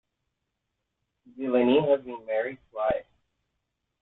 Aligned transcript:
Delaney 1.37 1.87
has 1.87 2.01
been 2.03 2.25
married 2.25 2.57
twice. 2.71 3.05